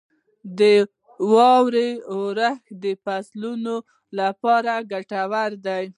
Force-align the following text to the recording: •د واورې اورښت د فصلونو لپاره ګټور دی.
•د 0.59 0.61
واورې 1.33 1.89
اورښت 2.13 2.65
د 2.83 2.85
فصلونو 3.03 3.73
لپاره 4.19 4.71
ګټور 4.91 5.51
دی. 5.65 5.85